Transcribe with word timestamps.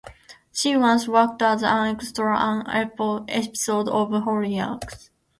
She 0.51 0.75
once 0.75 1.07
worked 1.07 1.43
as 1.43 1.61
an 1.61 1.95
extra 1.95 2.35
on 2.35 2.65
an 2.65 3.29
episode 3.29 3.87
of 3.87 4.09
Hollyoaks. 4.09 5.11